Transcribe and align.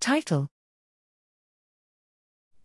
Title 0.00 0.46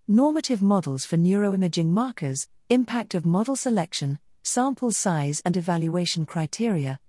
Normative 0.07 0.61
Models 0.61 1.03
for 1.03 1.17
Neuroimaging 1.17 1.87
Markers 1.87 2.47
Impact 2.69 3.15
of 3.15 3.25
Model 3.25 3.55
Selection, 3.55 4.19
Sample 4.43 4.91
Size 4.91 5.41
and 5.43 5.57
Evaluation 5.57 6.27
Criteria. 6.27 6.99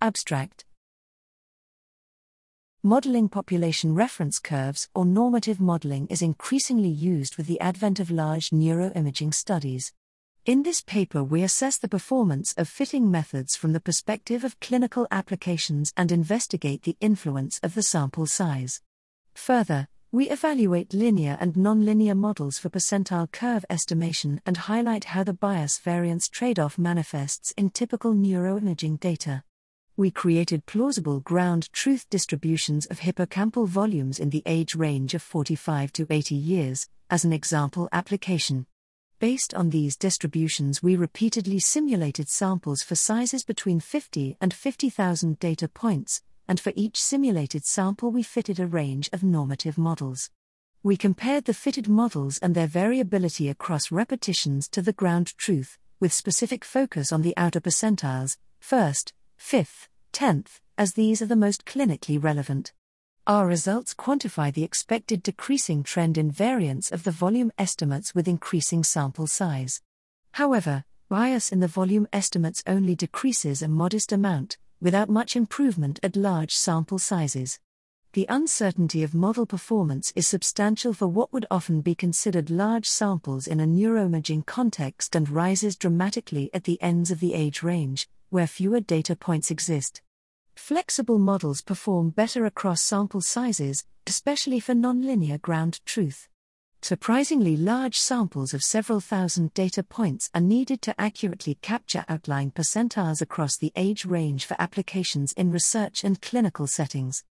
Abstract 0.00 0.64
Modeling 2.82 3.28
population 3.28 3.94
reference 3.94 4.40
curves 4.40 4.88
or 4.92 5.04
normative 5.04 5.60
modeling 5.60 6.08
is 6.08 6.20
increasingly 6.20 6.88
used 6.88 7.36
with 7.36 7.46
the 7.46 7.60
advent 7.60 8.00
of 8.00 8.10
large 8.10 8.50
neuroimaging 8.50 9.32
studies. 9.32 9.92
In 10.46 10.62
this 10.62 10.80
paper, 10.80 11.22
we 11.22 11.42
assess 11.42 11.76
the 11.76 11.86
performance 11.86 12.54
of 12.54 12.66
fitting 12.66 13.10
methods 13.10 13.56
from 13.56 13.74
the 13.74 13.80
perspective 13.80 14.42
of 14.42 14.58
clinical 14.58 15.06
applications 15.10 15.92
and 15.98 16.10
investigate 16.10 16.82
the 16.82 16.96
influence 16.98 17.60
of 17.62 17.74
the 17.74 17.82
sample 17.82 18.24
size. 18.24 18.80
Further, 19.34 19.86
we 20.10 20.30
evaluate 20.30 20.94
linear 20.94 21.36
and 21.40 21.52
nonlinear 21.52 22.16
models 22.16 22.58
for 22.58 22.70
percentile 22.70 23.30
curve 23.30 23.66
estimation 23.68 24.40
and 24.46 24.56
highlight 24.56 25.04
how 25.04 25.24
the 25.24 25.34
bias 25.34 25.78
variance 25.78 26.26
trade 26.26 26.58
off 26.58 26.78
manifests 26.78 27.52
in 27.58 27.68
typical 27.68 28.14
neuroimaging 28.14 28.98
data. 28.98 29.44
We 29.98 30.10
created 30.10 30.64
plausible 30.64 31.20
ground 31.20 31.70
truth 31.74 32.08
distributions 32.08 32.86
of 32.86 33.00
hippocampal 33.00 33.68
volumes 33.68 34.18
in 34.18 34.30
the 34.30 34.42
age 34.46 34.74
range 34.74 35.12
of 35.12 35.20
45 35.20 35.92
to 35.92 36.06
80 36.08 36.34
years, 36.34 36.88
as 37.10 37.26
an 37.26 37.34
example 37.34 37.90
application. 37.92 38.64
Based 39.20 39.52
on 39.52 39.68
these 39.68 39.98
distributions, 39.98 40.82
we 40.82 40.96
repeatedly 40.96 41.58
simulated 41.58 42.30
samples 42.30 42.82
for 42.82 42.94
sizes 42.94 43.44
between 43.44 43.78
50 43.78 44.38
and 44.40 44.54
50,000 44.54 45.38
data 45.38 45.68
points, 45.68 46.22
and 46.48 46.58
for 46.58 46.72
each 46.74 46.98
simulated 46.98 47.66
sample, 47.66 48.10
we 48.10 48.22
fitted 48.22 48.58
a 48.58 48.66
range 48.66 49.10
of 49.12 49.22
normative 49.22 49.76
models. 49.76 50.30
We 50.82 50.96
compared 50.96 51.44
the 51.44 51.52
fitted 51.52 51.86
models 51.86 52.38
and 52.38 52.54
their 52.54 52.66
variability 52.66 53.50
across 53.50 53.92
repetitions 53.92 54.66
to 54.68 54.80
the 54.80 54.94
ground 54.94 55.36
truth, 55.36 55.76
with 56.00 56.14
specific 56.14 56.64
focus 56.64 57.12
on 57.12 57.20
the 57.20 57.36
outer 57.36 57.60
percentiles, 57.60 58.38
first, 58.58 59.12
fifth, 59.36 59.90
tenth, 60.12 60.62
as 60.78 60.94
these 60.94 61.20
are 61.20 61.26
the 61.26 61.36
most 61.36 61.66
clinically 61.66 62.18
relevant. 62.22 62.72
Our 63.30 63.46
results 63.46 63.94
quantify 63.94 64.52
the 64.52 64.64
expected 64.64 65.22
decreasing 65.22 65.84
trend 65.84 66.18
in 66.18 66.32
variance 66.32 66.90
of 66.90 67.04
the 67.04 67.12
volume 67.12 67.52
estimates 67.56 68.12
with 68.12 68.26
increasing 68.26 68.82
sample 68.82 69.28
size. 69.28 69.82
However, 70.32 70.82
bias 71.08 71.52
in 71.52 71.60
the 71.60 71.68
volume 71.68 72.08
estimates 72.12 72.64
only 72.66 72.96
decreases 72.96 73.62
a 73.62 73.68
modest 73.68 74.10
amount, 74.10 74.58
without 74.80 75.08
much 75.08 75.36
improvement 75.36 76.00
at 76.02 76.16
large 76.16 76.52
sample 76.56 76.98
sizes. 76.98 77.60
The 78.14 78.26
uncertainty 78.28 79.04
of 79.04 79.14
model 79.14 79.46
performance 79.46 80.12
is 80.16 80.26
substantial 80.26 80.92
for 80.92 81.06
what 81.06 81.32
would 81.32 81.46
often 81.52 81.82
be 81.82 81.94
considered 81.94 82.50
large 82.50 82.88
samples 82.88 83.46
in 83.46 83.60
a 83.60 83.64
neuroimaging 83.64 84.44
context 84.44 85.14
and 85.14 85.30
rises 85.30 85.76
dramatically 85.76 86.50
at 86.52 86.64
the 86.64 86.82
ends 86.82 87.12
of 87.12 87.20
the 87.20 87.34
age 87.34 87.62
range, 87.62 88.08
where 88.30 88.48
fewer 88.48 88.80
data 88.80 89.14
points 89.14 89.52
exist. 89.52 90.02
Flexible 90.60 91.18
models 91.18 91.62
perform 91.62 92.10
better 92.10 92.44
across 92.44 92.80
sample 92.80 93.22
sizes, 93.22 93.84
especially 94.06 94.60
for 94.60 94.72
nonlinear 94.72 95.40
ground 95.40 95.80
truth. 95.84 96.28
Surprisingly 96.80 97.56
large 97.56 97.98
samples 97.98 98.54
of 98.54 98.62
several 98.62 99.00
thousand 99.00 99.52
data 99.52 99.82
points 99.82 100.30
are 100.32 100.40
needed 100.40 100.80
to 100.82 101.00
accurately 101.00 101.56
capture 101.56 102.04
outlying 102.08 102.52
percentiles 102.52 103.20
across 103.20 103.56
the 103.56 103.72
age 103.74 104.04
range 104.04 104.44
for 104.44 104.54
applications 104.60 105.32
in 105.32 105.50
research 105.50 106.04
and 106.04 106.22
clinical 106.22 106.68
settings. 106.68 107.24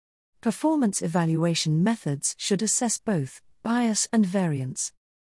Performance 0.40 1.02
evaluation 1.02 1.82
methods 1.82 2.36
should 2.38 2.62
assess 2.62 2.96
both 2.96 3.42
bias 3.62 4.08
and 4.12 4.24
variance. 4.24 4.92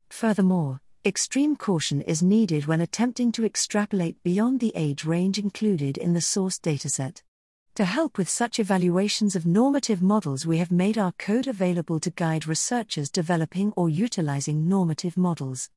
Furthermore, 0.08 0.80
extreme 1.04 1.54
caution 1.54 2.00
is 2.00 2.22
needed 2.22 2.66
when 2.66 2.80
attempting 2.80 3.30
to 3.32 3.44
extrapolate 3.44 4.22
beyond 4.22 4.60
the 4.60 4.72
age 4.74 5.04
range 5.04 5.38
included 5.38 5.98
in 5.98 6.14
the 6.14 6.22
source 6.22 6.58
dataset. 6.58 7.22
To 7.76 7.84
help 7.84 8.18
with 8.18 8.28
such 8.28 8.58
evaluations 8.58 9.36
of 9.36 9.46
normative 9.46 10.02
models, 10.02 10.44
we 10.44 10.58
have 10.58 10.72
made 10.72 10.98
our 10.98 11.12
code 11.12 11.46
available 11.46 12.00
to 12.00 12.10
guide 12.10 12.46
researchers 12.46 13.08
developing 13.10 13.72
or 13.76 13.88
utilizing 13.88 14.68
normative 14.68 15.16
models. 15.16 15.70